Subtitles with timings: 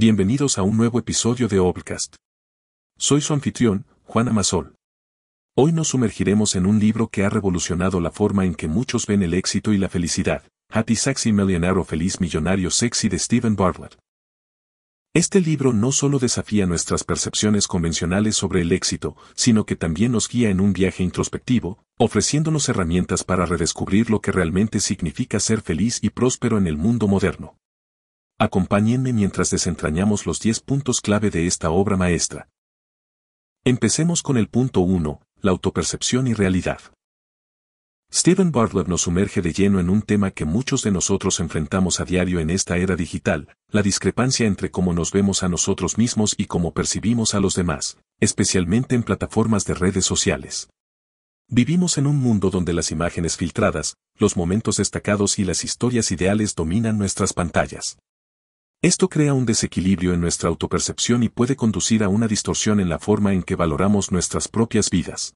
[0.00, 2.14] Bienvenidos a un nuevo episodio de Obcast.
[2.96, 4.76] Soy su anfitrión, Juan Amasol.
[5.56, 9.24] Hoy nos sumergiremos en un libro que ha revolucionado la forma en que muchos ven
[9.24, 13.98] el éxito y la felicidad, Happy Sexy Millionaire o Feliz Millonario Sexy de Stephen Bartlett.
[15.14, 20.28] Este libro no solo desafía nuestras percepciones convencionales sobre el éxito, sino que también nos
[20.28, 25.98] guía en un viaje introspectivo, ofreciéndonos herramientas para redescubrir lo que realmente significa ser feliz
[26.02, 27.57] y próspero en el mundo moderno.
[28.40, 32.48] Acompáñenme mientras desentrañamos los 10 puntos clave de esta obra maestra.
[33.64, 36.78] Empecemos con el punto 1, la autopercepción y realidad.
[38.12, 42.04] Stephen Bartlett nos sumerge de lleno en un tema que muchos de nosotros enfrentamos a
[42.04, 46.46] diario en esta era digital, la discrepancia entre cómo nos vemos a nosotros mismos y
[46.46, 50.70] cómo percibimos a los demás, especialmente en plataformas de redes sociales.
[51.48, 56.54] Vivimos en un mundo donde las imágenes filtradas, los momentos destacados y las historias ideales
[56.54, 57.98] dominan nuestras pantallas.
[58.80, 63.00] Esto crea un desequilibrio en nuestra autopercepción y puede conducir a una distorsión en la
[63.00, 65.34] forma en que valoramos nuestras propias vidas.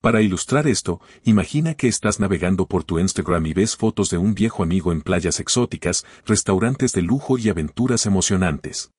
[0.00, 4.34] Para ilustrar esto, imagina que estás navegando por tu Instagram y ves fotos de un
[4.34, 8.92] viejo amigo en playas exóticas, restaurantes de lujo y aventuras emocionantes.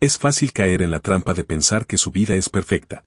[0.00, 3.04] Es fácil caer en la trampa de pensar que su vida es perfecta.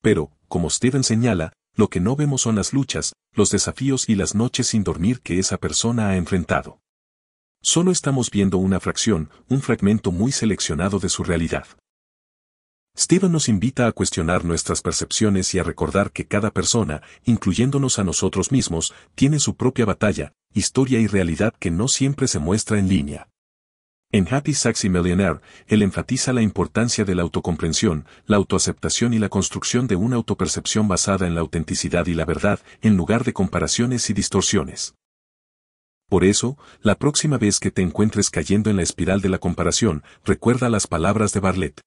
[0.00, 4.34] Pero, como Steven señala, lo que no vemos son las luchas, los desafíos y las
[4.34, 6.81] noches sin dormir que esa persona ha enfrentado.
[7.64, 11.64] Solo estamos viendo una fracción, un fragmento muy seleccionado de su realidad.
[12.98, 18.04] Steven nos invita a cuestionar nuestras percepciones y a recordar que cada persona, incluyéndonos a
[18.04, 22.88] nosotros mismos, tiene su propia batalla, historia y realidad que no siempre se muestra en
[22.88, 23.28] línea.
[24.10, 25.38] En Happy Sexy Millionaire,
[25.68, 30.88] él enfatiza la importancia de la autocomprensión, la autoaceptación y la construcción de una autopercepción
[30.88, 34.96] basada en la autenticidad y la verdad, en lugar de comparaciones y distorsiones.
[36.12, 40.02] Por eso, la próxima vez que te encuentres cayendo en la espiral de la comparación,
[40.26, 41.80] recuerda las palabras de Bartlett.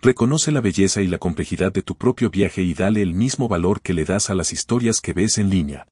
[0.00, 3.82] Reconoce la belleza y la complejidad de tu propio viaje y dale el mismo valor
[3.82, 5.86] que le das a las historias que ves en línea.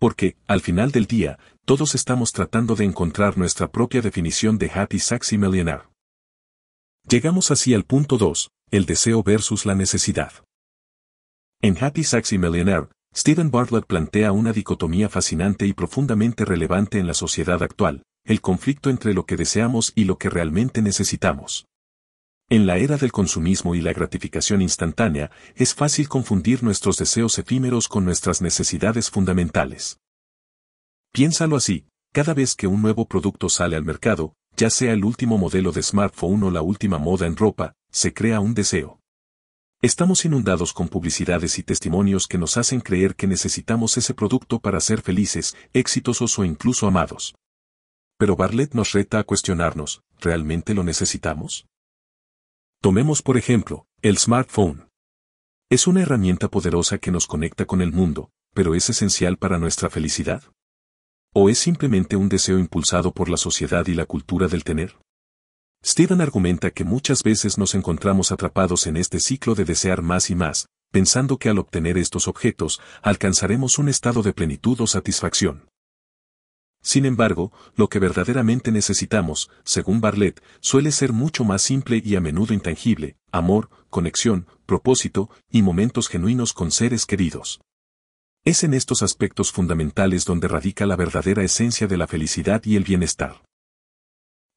[0.00, 4.98] Porque, al final del día, todos estamos tratando de encontrar nuestra propia definición de Happy
[4.98, 5.84] Sexy Millionaire.
[7.08, 10.32] Llegamos así al punto 2, el deseo versus la necesidad.
[11.60, 17.12] En Happy Sexy Millionaire, Stephen Bartlett plantea una dicotomía fascinante y profundamente relevante en la
[17.12, 21.66] sociedad actual, el conflicto entre lo que deseamos y lo que realmente necesitamos.
[22.48, 27.86] En la era del consumismo y la gratificación instantánea, es fácil confundir nuestros deseos efímeros
[27.86, 29.98] con nuestras necesidades fundamentales.
[31.12, 35.36] Piénsalo así, cada vez que un nuevo producto sale al mercado, ya sea el último
[35.36, 39.01] modelo de smartphone o la última moda en ropa, se crea un deseo.
[39.84, 44.78] Estamos inundados con publicidades y testimonios que nos hacen creer que necesitamos ese producto para
[44.78, 47.34] ser felices, exitosos o incluso amados.
[48.16, 51.66] Pero Bartlett nos reta a cuestionarnos, ¿realmente lo necesitamos?
[52.80, 54.88] Tomemos por ejemplo, el smartphone.
[55.68, 59.90] Es una herramienta poderosa que nos conecta con el mundo, pero ¿es esencial para nuestra
[59.90, 60.44] felicidad?
[61.34, 64.94] ¿O es simplemente un deseo impulsado por la sociedad y la cultura del tener?
[65.84, 70.36] Steven argumenta que muchas veces nos encontramos atrapados en este ciclo de desear más y
[70.36, 75.68] más, pensando que al obtener estos objetos, alcanzaremos un estado de plenitud o satisfacción.
[76.84, 82.20] Sin embargo, lo que verdaderamente necesitamos, según Bartlett, suele ser mucho más simple y a
[82.20, 87.60] menudo intangible, amor, conexión, propósito y momentos genuinos con seres queridos.
[88.44, 92.84] Es en estos aspectos fundamentales donde radica la verdadera esencia de la felicidad y el
[92.84, 93.42] bienestar.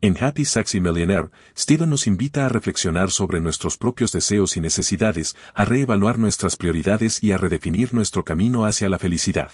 [0.02, 5.36] En Happy Sexy Millionaire, Steven nos invita a reflexionar sobre nuestros propios deseos y necesidades,
[5.54, 9.52] a reevaluar nuestras prioridades y a redefinir nuestro camino hacia la felicidad.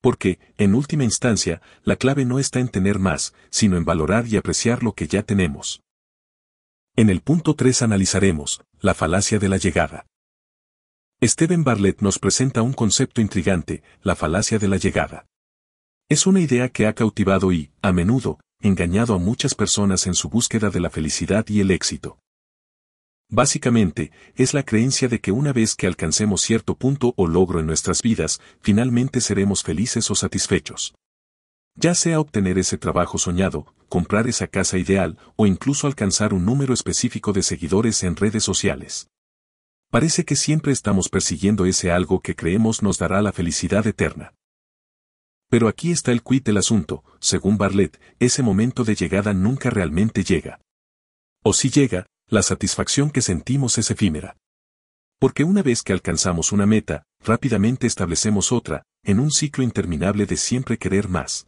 [0.00, 4.36] Porque, en última instancia, la clave no está en tener más, sino en valorar y
[4.36, 5.82] apreciar lo que ya tenemos.
[6.96, 10.06] En el punto 3 analizaremos, la falacia de la llegada.
[11.22, 15.26] Steven Bartlett nos presenta un concepto intrigante, la falacia de la llegada.
[16.08, 20.28] Es una idea que ha cautivado y, a menudo, engañado a muchas personas en su
[20.28, 22.18] búsqueda de la felicidad y el éxito.
[23.30, 27.66] Básicamente, es la creencia de que una vez que alcancemos cierto punto o logro en
[27.66, 30.94] nuestras vidas, finalmente seremos felices o satisfechos.
[31.76, 36.74] Ya sea obtener ese trabajo soñado, comprar esa casa ideal o incluso alcanzar un número
[36.74, 39.08] específico de seguidores en redes sociales.
[39.90, 44.34] Parece que siempre estamos persiguiendo ese algo que creemos nos dará la felicidad eterna.
[45.50, 50.22] Pero aquí está el quid del asunto, según Bartlett, ese momento de llegada nunca realmente
[50.22, 50.60] llega.
[51.42, 54.36] O si llega, la satisfacción que sentimos es efímera.
[55.18, 60.36] Porque una vez que alcanzamos una meta, rápidamente establecemos otra, en un ciclo interminable de
[60.36, 61.46] siempre querer más.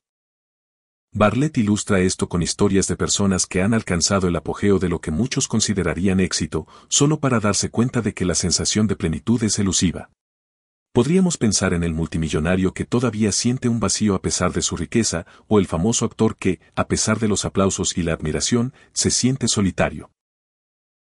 [1.14, 5.10] Bartlett ilustra esto con historias de personas que han alcanzado el apogeo de lo que
[5.10, 10.10] muchos considerarían éxito, solo para darse cuenta de que la sensación de plenitud es elusiva.
[10.92, 15.24] Podríamos pensar en el multimillonario que todavía siente un vacío a pesar de su riqueza,
[15.48, 19.48] o el famoso actor que, a pesar de los aplausos y la admiración, se siente
[19.48, 20.10] solitario.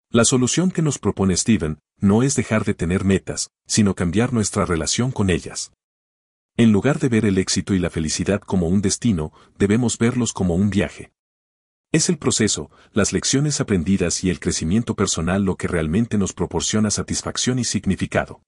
[0.09, 4.65] La solución que nos propone Steven no es dejar de tener metas, sino cambiar nuestra
[4.65, 5.71] relación con ellas.
[6.55, 10.55] En lugar de ver el éxito y la felicidad como un destino, debemos verlos como
[10.55, 11.11] un viaje.
[11.91, 16.89] Es el proceso, las lecciones aprendidas y el crecimiento personal lo que realmente nos proporciona
[16.89, 18.41] satisfacción y significado.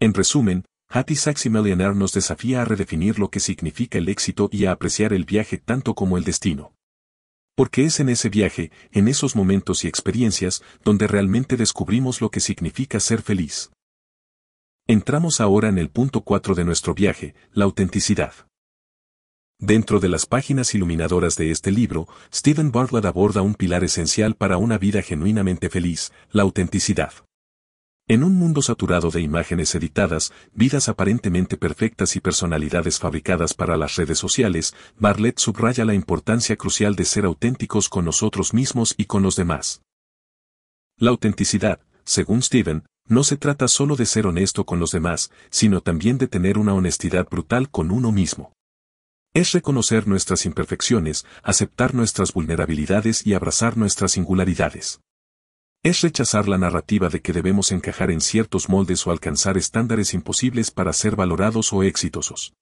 [0.00, 4.66] En resumen, Hattie Saxy Millionaire nos desafía a redefinir lo que significa el éxito y
[4.66, 6.72] a apreciar el viaje tanto como el destino.
[7.56, 12.38] Porque es en ese viaje, en esos momentos y experiencias, donde realmente descubrimos lo que
[12.38, 13.70] significa ser feliz.
[14.86, 18.32] Entramos ahora en el punto 4 de nuestro viaje, la autenticidad.
[19.58, 24.58] Dentro de las páginas iluminadoras de este libro, Stephen Bartlett aborda un pilar esencial para
[24.58, 27.12] una vida genuinamente feliz, la autenticidad.
[28.10, 33.96] En un mundo saturado de imágenes editadas, vidas aparentemente perfectas y personalidades fabricadas para las
[33.96, 39.22] redes sociales, Bartlett subraya la importancia crucial de ser auténticos con nosotros mismos y con
[39.22, 39.82] los demás.
[40.96, 45.82] La autenticidad, según Stephen, no se trata solo de ser honesto con los demás, sino
[45.82, 48.54] también de tener una honestidad brutal con uno mismo.
[49.34, 54.98] Es reconocer nuestras imperfecciones, aceptar nuestras vulnerabilidades y abrazar nuestras singularidades.
[55.84, 60.72] Es rechazar la narrativa de que debemos encajar en ciertos moldes o alcanzar estándares imposibles
[60.72, 62.52] para ser valorados o exitosos.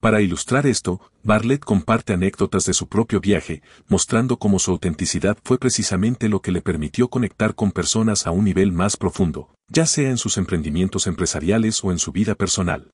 [0.00, 5.58] Para ilustrar esto, Bartlett comparte anécdotas de su propio viaje, mostrando cómo su autenticidad fue
[5.58, 10.10] precisamente lo que le permitió conectar con personas a un nivel más profundo, ya sea
[10.10, 12.90] en sus emprendimientos empresariales o en su vida personal.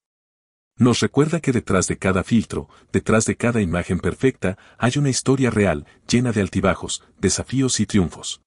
[0.77, 5.51] Nos recuerda que detrás de cada filtro, detrás de cada imagen perfecta, hay una historia
[5.51, 8.43] real, llena de altibajos, desafíos y triunfos.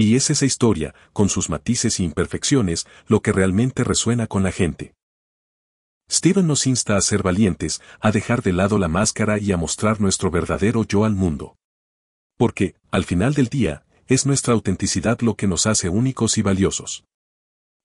[0.00, 4.52] Y es esa historia, con sus matices e imperfecciones, lo que realmente resuena con la
[4.52, 4.94] gente.
[6.08, 10.00] Steven nos insta a ser valientes, a dejar de lado la máscara y a mostrar
[10.00, 11.56] nuestro verdadero yo al mundo.
[12.36, 17.04] Porque, al final del día, es nuestra autenticidad lo que nos hace únicos y valiosos.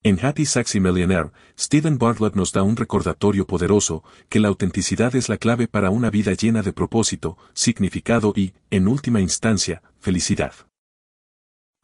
[0.04, 5.30] En Happy Saxy Millionaire, Stephen Bartlett nos da un recordatorio poderoso que la autenticidad es
[5.30, 10.54] la clave para una vida llena de propósito, significado y, en última instancia, felicidad.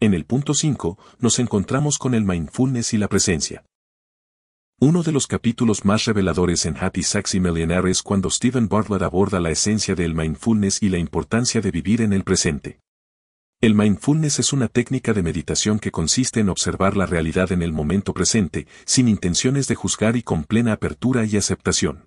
[0.01, 3.65] En el punto 5, nos encontramos con el mindfulness y la presencia.
[4.79, 9.41] Uno de los capítulos más reveladores en Happy Saxy Millionaire es cuando Stephen Bartlett aborda
[9.41, 12.79] la esencia del mindfulness y la importancia de vivir en el presente.
[13.59, 17.73] El mindfulness es una técnica de meditación que consiste en observar la realidad en el
[17.73, 22.05] momento presente, sin intenciones de juzgar y con plena apertura y aceptación.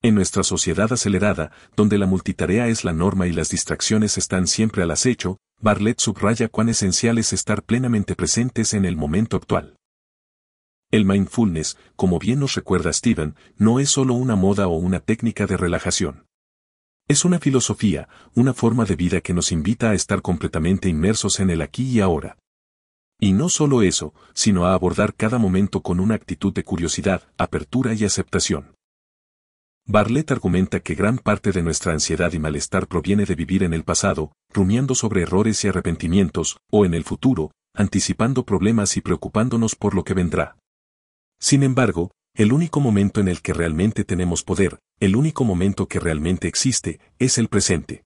[0.00, 4.82] En nuestra sociedad acelerada, donde la multitarea es la norma y las distracciones están siempre
[4.82, 9.76] al acecho, Bartlett subraya cuán esencial es estar plenamente presentes en el momento actual.
[10.90, 15.46] El mindfulness, como bien nos recuerda Steven, no es solo una moda o una técnica
[15.46, 16.26] de relajación.
[17.06, 21.48] Es una filosofía, una forma de vida que nos invita a estar completamente inmersos en
[21.48, 22.38] el aquí y ahora.
[23.20, 27.94] Y no solo eso, sino a abordar cada momento con una actitud de curiosidad, apertura
[27.94, 28.74] y aceptación.
[29.86, 33.82] Bartlett argumenta que gran parte de nuestra ansiedad y malestar proviene de vivir en el
[33.82, 39.94] pasado, rumiando sobre errores y arrepentimientos, o en el futuro, anticipando problemas y preocupándonos por
[39.94, 40.56] lo que vendrá.
[41.40, 45.98] Sin embargo, el único momento en el que realmente tenemos poder, el único momento que
[45.98, 48.04] realmente existe, es el presente.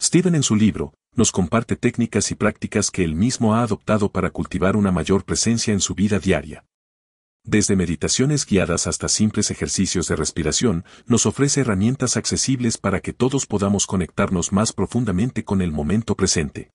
[0.00, 4.30] Steven en su libro, nos comparte técnicas y prácticas que él mismo ha adoptado para
[4.30, 6.64] cultivar una mayor presencia en su vida diaria.
[7.46, 13.44] Desde meditaciones guiadas hasta simples ejercicios de respiración, nos ofrece herramientas accesibles para que todos
[13.44, 16.70] podamos conectarnos más profundamente con el momento presente.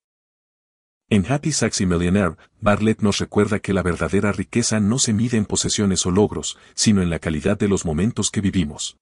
[1.10, 5.46] En Happy Saxy Millionaire, Bartlett nos recuerda que la verdadera riqueza no se mide en
[5.46, 9.00] posesiones o logros, sino en la calidad de los momentos que vivimos.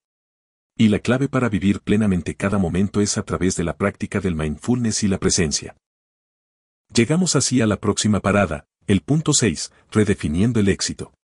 [0.77, 4.35] Y la clave para vivir plenamente cada momento es a través de la práctica del
[4.35, 5.75] mindfulness y la presencia.
[6.93, 11.16] Llegamos así a la próxima parada, el punto 6, redefiniendo el éxito.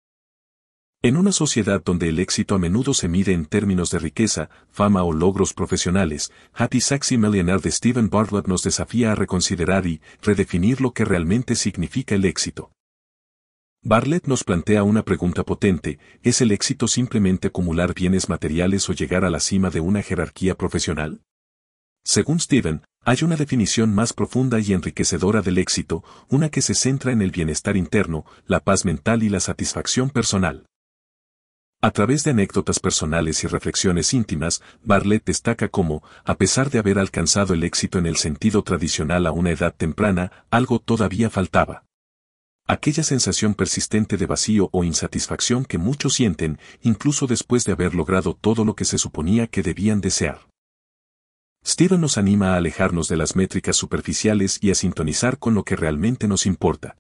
[1.04, 5.02] En una sociedad donde el éxito a menudo se mide en términos de riqueza, fama
[5.02, 10.80] o logros profesionales, Happy Saxy Millionaire de Stephen Bartlett nos desafía a reconsiderar y redefinir
[10.80, 12.72] lo que realmente significa el éxito.
[13.82, 19.26] Bartlett nos plantea una pregunta potente, ¿es el éxito simplemente acumular bienes materiales o llegar
[19.26, 21.24] a la cima de una jerarquía profesional?
[22.04, 27.12] Según Stephen, hay una definición más profunda y enriquecedora del éxito, una que se centra
[27.12, 30.68] en el bienestar interno, la paz mental y la satisfacción personal.
[31.84, 37.00] A través de anécdotas personales y reflexiones íntimas, Bartlett destaca cómo, a pesar de haber
[37.00, 41.86] alcanzado el éxito en el sentido tradicional a una edad temprana, algo todavía faltaba.
[42.68, 48.36] Aquella sensación persistente de vacío o insatisfacción que muchos sienten, incluso después de haber logrado
[48.40, 50.48] todo lo que se suponía que debían desear.
[51.66, 55.76] Steven nos anima a alejarnos de las métricas superficiales y a sintonizar con lo que
[55.76, 56.96] realmente nos importa.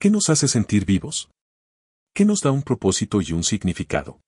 [0.00, 1.30] ¿Qué nos hace sentir vivos?
[2.14, 4.20] ¿Qué nos da un propósito y un significado?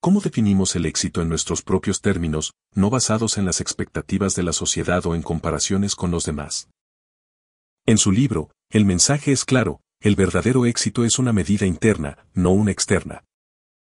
[0.00, 4.52] ¿Cómo definimos el éxito en nuestros propios términos, no basados en las expectativas de la
[4.52, 6.68] sociedad o en comparaciones con los demás?
[7.84, 12.52] En su libro, el mensaje es claro, el verdadero éxito es una medida interna, no
[12.52, 13.24] una externa.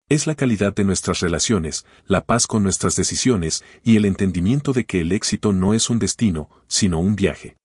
[0.09, 4.87] Es la calidad de nuestras relaciones, la paz con nuestras decisiones y el entendimiento de
[4.87, 7.59] que el éxito no es un destino, sino un viaje.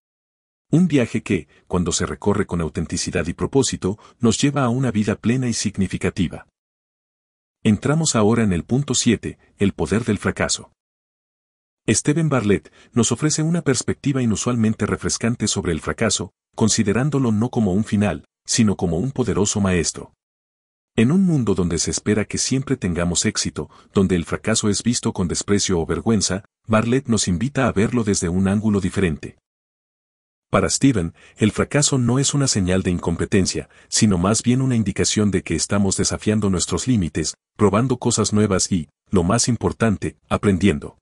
[0.69, 5.15] Un viaje que, cuando se recorre con autenticidad y propósito, nos lleva a una vida
[5.15, 6.45] plena y significativa.
[7.63, 10.74] Entramos ahora en el punto 7, el poder del fracaso.
[11.88, 17.86] Steven Bartlett nos ofrece una perspectiva inusualmente refrescante sobre el fracaso, considerándolo no como un
[17.86, 20.13] final, sino como un poderoso maestro.
[20.97, 25.13] En un mundo donde se espera que siempre tengamos éxito, donde el fracaso es visto
[25.13, 29.38] con desprecio o vergüenza, Bartlett nos invita a verlo desde un ángulo diferente.
[30.57, 35.29] Para Steven, el fracaso no es una señal de incompetencia, sino más bien una indicación
[35.29, 40.97] de que estamos desafiando nuestros límites, probando cosas nuevas y, lo más importante, aprendiendo.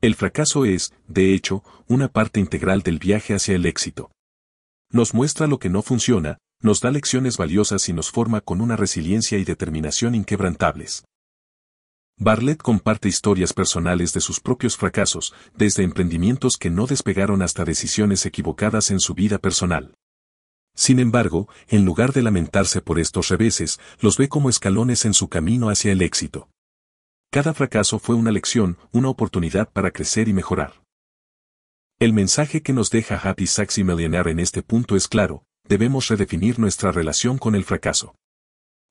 [0.00, 4.12] El fracaso es, de hecho, una parte integral del viaje hacia el éxito.
[4.92, 8.76] Nos muestra lo que no funciona, nos da lecciones valiosas y nos forma con una
[8.76, 11.02] resiliencia y determinación inquebrantables.
[12.20, 18.26] Bartlett comparte historias personales de sus propios fracasos, desde emprendimientos que no despegaron hasta decisiones
[18.26, 19.94] equivocadas en su vida personal.
[20.74, 25.28] Sin embargo, en lugar de lamentarse por estos reveses, los ve como escalones en su
[25.28, 26.48] camino hacia el éxito.
[27.30, 30.82] Cada fracaso fue una lección, una oportunidad para crecer y mejorar.
[32.00, 36.58] El mensaje que nos deja Happy Saxy Millionaire en este punto es claro, debemos redefinir
[36.58, 38.16] nuestra relación con el fracaso.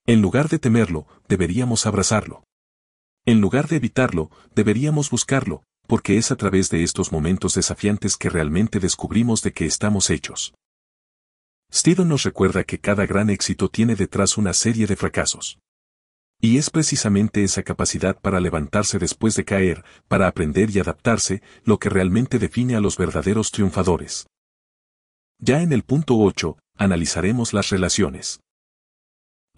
[0.06, 2.44] En lugar de temerlo, deberíamos abrazarlo.
[3.28, 8.30] En lugar de evitarlo, deberíamos buscarlo, porque es a través de estos momentos desafiantes que
[8.30, 10.54] realmente descubrimos de qué estamos hechos.
[11.70, 15.60] Steven nos recuerda que cada gran éxito tiene detrás una serie de fracasos.
[16.40, 21.80] Y es precisamente esa capacidad para levantarse después de caer, para aprender y adaptarse, lo
[21.80, 24.28] que realmente define a los verdaderos triunfadores.
[25.38, 28.40] Ya en el punto 8, analizaremos las relaciones.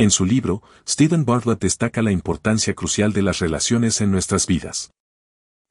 [0.02, 4.92] En su libro, Stephen Bartlett destaca la importancia crucial de las relaciones en nuestras vidas.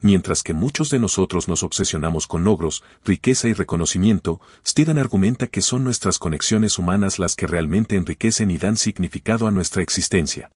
[0.03, 5.63] Mientras que muchos de nosotros nos obsesionamos con logros, riqueza y reconocimiento, Stephen argumenta que
[5.63, 10.51] son nuestras conexiones humanas las que realmente enriquecen y dan significado a nuestra existencia.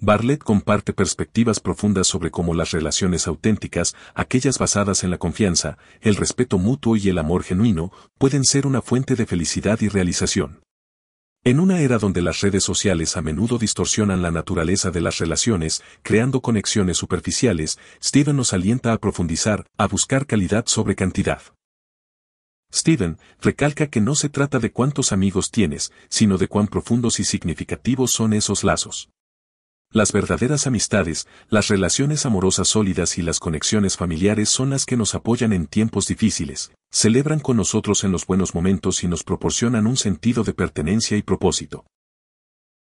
[0.00, 6.16] Bartlett comparte perspectivas profundas sobre cómo las relaciones auténticas, aquellas basadas en la confianza, el
[6.16, 10.63] respeto mutuo y el amor genuino, pueden ser una fuente de felicidad y realización.
[11.46, 15.82] En una era donde las redes sociales a menudo distorsionan la naturaleza de las relaciones,
[16.02, 21.42] creando conexiones superficiales, Steven nos alienta a profundizar, a buscar calidad sobre cantidad.
[22.72, 27.24] Steven recalca que no se trata de cuántos amigos tienes, sino de cuán profundos y
[27.24, 29.10] significativos son esos lazos.
[29.90, 35.14] Las verdaderas amistades, las relaciones amorosas sólidas y las conexiones familiares son las que nos
[35.14, 39.96] apoyan en tiempos difíciles, celebran con nosotros en los buenos momentos y nos proporcionan un
[39.96, 41.84] sentido de pertenencia y propósito.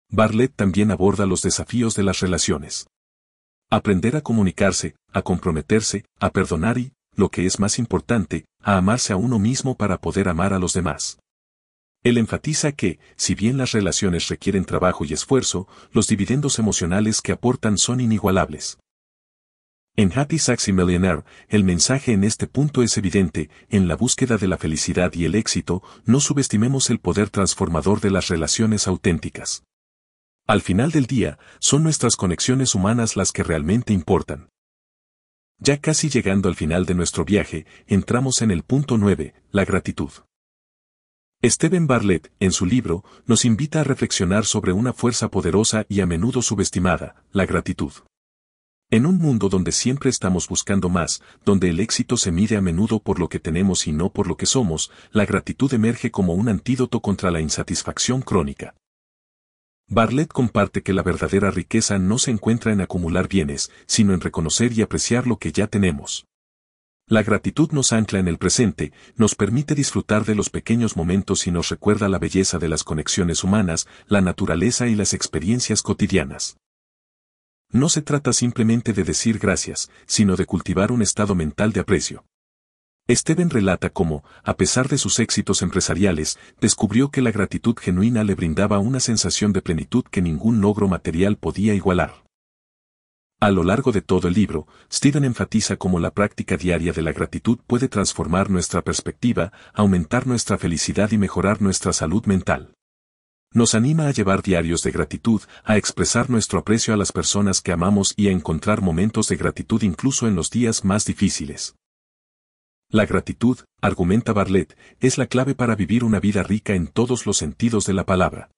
[0.08, 2.86] Bartlett también aborda los desafíos de las relaciones.
[3.68, 9.12] Aprender a comunicarse, a comprometerse, a perdonar y, lo que es más importante, a amarse
[9.12, 11.18] a uno mismo para poder amar a los demás.
[12.04, 17.32] Él enfatiza que, si bien las relaciones requieren trabajo y esfuerzo, los dividendos emocionales que
[17.32, 18.78] aportan son inigualables.
[19.98, 24.46] En Happy Saxy Millionaire, el mensaje en este punto es evidente, en la búsqueda de
[24.46, 29.64] la felicidad y el éxito, no subestimemos el poder transformador de las relaciones auténticas.
[30.46, 34.50] Al final del día, son nuestras conexiones humanas las que realmente importan.
[35.60, 40.10] Ya casi llegando al final de nuestro viaje, entramos en el punto 9, la gratitud.
[41.42, 46.06] Steven Bartlett, en su libro, nos invita a reflexionar sobre una fuerza poderosa y a
[46.06, 47.92] menudo subestimada, la gratitud.
[48.88, 53.00] En un mundo donde siempre estamos buscando más, donde el éxito se mide a menudo
[53.00, 56.48] por lo que tenemos y no por lo que somos, la gratitud emerge como un
[56.48, 58.76] antídoto contra la insatisfacción crónica.
[59.88, 64.72] Bartlett comparte que la verdadera riqueza no se encuentra en acumular bienes, sino en reconocer
[64.72, 66.26] y apreciar lo que ya tenemos.
[67.08, 71.50] La gratitud nos ancla en el presente, nos permite disfrutar de los pequeños momentos y
[71.50, 76.56] nos recuerda la belleza de las conexiones humanas, la naturaleza y las experiencias cotidianas.
[77.70, 82.24] No se trata simplemente de decir gracias, sino de cultivar un estado mental de aprecio.
[83.08, 88.34] Steven relata cómo, a pesar de sus éxitos empresariales, descubrió que la gratitud genuina le
[88.34, 92.24] brindaba una sensación de plenitud que ningún logro material podía igualar.
[93.38, 97.12] A lo largo de todo el libro, Steven enfatiza cómo la práctica diaria de la
[97.12, 102.75] gratitud puede transformar nuestra perspectiva, aumentar nuestra felicidad y mejorar nuestra salud mental.
[103.52, 107.72] Nos anima a llevar diarios de gratitud, a expresar nuestro aprecio a las personas que
[107.72, 111.74] amamos y a encontrar momentos de gratitud incluso en los días más difíciles.
[112.88, 117.36] La gratitud, argumenta Bartlett, es la clave para vivir una vida rica en todos los
[117.36, 118.50] sentidos de la palabra.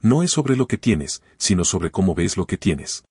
[0.00, 3.04] No es sobre lo que tienes, sino sobre cómo ves lo que tienes.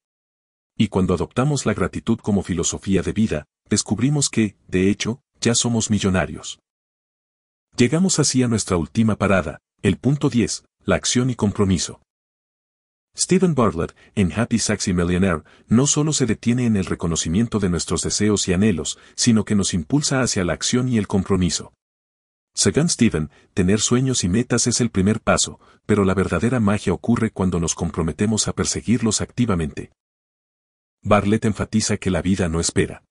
[0.78, 5.90] Y cuando adoptamos la gratitud como filosofía de vida, descubrimos que, de hecho, ya somos
[5.90, 6.60] millonarios.
[7.78, 12.02] Llegamos así a nuestra última parada, el punto 10, la acción y compromiso.
[13.18, 18.02] Stephen Bartlett, en Happy Sexy Millionaire, no solo se detiene en el reconocimiento de nuestros
[18.02, 21.74] deseos y anhelos, sino que nos impulsa hacia la acción y el compromiso.
[22.54, 27.32] Según Stephen, tener sueños y metas es el primer paso, pero la verdadera magia ocurre
[27.32, 29.92] cuando nos comprometemos a perseguirlos activamente.
[31.02, 33.04] Bartlett enfatiza que la vida no espera.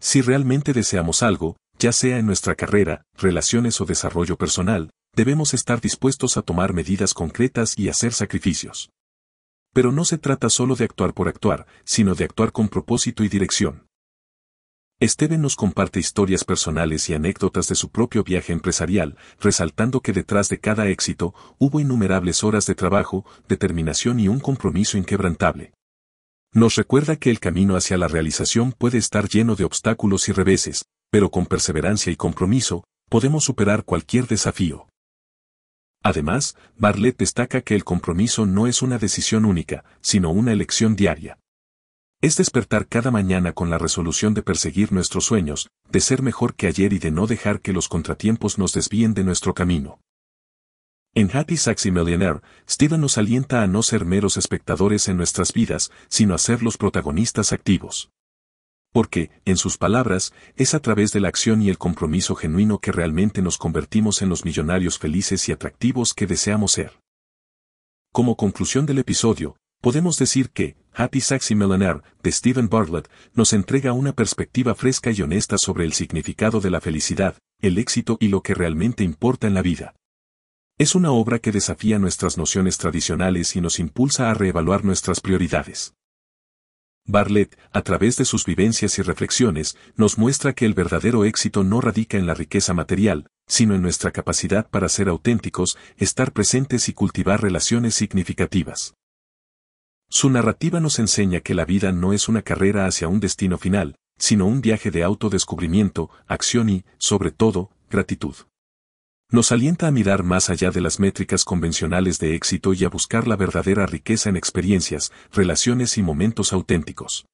[0.00, 5.80] Si realmente deseamos algo, ya sea en nuestra carrera, relaciones o desarrollo personal, debemos estar
[5.80, 8.92] dispuestos a tomar medidas concretas y hacer sacrificios.
[9.74, 13.28] Pero no se trata solo de actuar por actuar, sino de actuar con propósito y
[13.28, 13.88] dirección.
[15.02, 20.48] Steven nos comparte historias personales y anécdotas de su propio viaje empresarial, resaltando que detrás
[20.50, 25.72] de cada éxito hubo innumerables horas de trabajo, determinación y un compromiso inquebrantable.
[26.52, 30.84] Nos recuerda que el camino hacia la realización puede estar lleno de obstáculos y reveses,
[31.10, 34.87] pero con perseverancia y compromiso, podemos superar cualquier desafío.
[36.02, 41.38] Además, Bartlett destaca que el compromiso no es una decisión única, sino una elección diaria.
[42.20, 46.66] Es despertar cada mañana con la resolución de perseguir nuestros sueños, de ser mejor que
[46.66, 50.00] ayer y de no dejar que los contratiempos nos desvíen de nuestro camino.
[51.14, 55.90] En Happy Sexy Millionaire, Steven nos alienta a no ser meros espectadores en nuestras vidas,
[56.08, 58.10] sino a ser los protagonistas activos.
[58.98, 62.90] Porque, en sus palabras, es a través de la acción y el compromiso genuino que
[62.90, 66.98] realmente nos convertimos en los millonarios felices y atractivos que deseamos ser.
[68.12, 73.92] Como conclusión del episodio, podemos decir que, Happy Sexy Millionaire, de Stephen Bartlett, nos entrega
[73.92, 78.42] una perspectiva fresca y honesta sobre el significado de la felicidad, el éxito y lo
[78.42, 79.94] que realmente importa en la vida.
[80.76, 85.94] Es una obra que desafía nuestras nociones tradicionales y nos impulsa a reevaluar nuestras prioridades.
[87.08, 91.80] Bartlett, a través de sus vivencias y reflexiones, nos muestra que el verdadero éxito no
[91.80, 96.92] radica en la riqueza material, sino en nuestra capacidad para ser auténticos, estar presentes y
[96.92, 98.92] cultivar relaciones significativas.
[100.10, 103.96] Su narrativa nos enseña que la vida no es una carrera hacia un destino final,
[104.18, 108.34] sino un viaje de autodescubrimiento, acción y, sobre todo, gratitud.
[109.30, 113.28] Nos alienta a mirar más allá de las métricas convencionales de éxito y a buscar
[113.28, 117.26] la verdadera riqueza en experiencias, relaciones y momentos auténticos.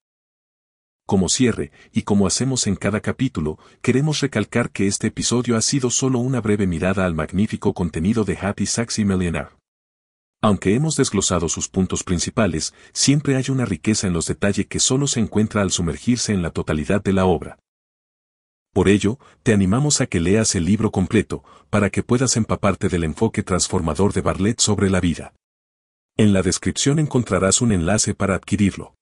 [1.06, 5.88] Como cierre, y como hacemos en cada capítulo, queremos recalcar que este episodio ha sido
[5.88, 9.50] solo una breve mirada al magnífico contenido de Happy Sexy Millionaire.
[10.42, 15.06] Aunque hemos desglosado sus puntos principales, siempre hay una riqueza en los detalles que solo
[15.06, 17.60] se encuentra al sumergirse en la totalidad de la obra.
[18.74, 23.04] Por ello, te animamos a que leas el libro completo, para que puedas empaparte del
[23.04, 25.32] enfoque transformador de Bartlett sobre la vida.
[26.16, 28.96] En la descripción encontrarás un enlace para adquirirlo.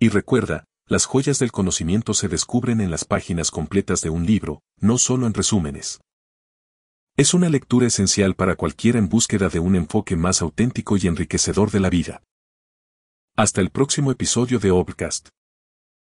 [0.00, 4.62] Y recuerda, las joyas del conocimiento se descubren en las páginas completas de un libro,
[4.80, 6.00] no solo en resúmenes.
[7.16, 11.70] Es una lectura esencial para cualquiera en búsqueda de un enfoque más auténtico y enriquecedor
[11.70, 12.24] de la vida.
[13.36, 15.28] Hasta el próximo episodio de Obcast.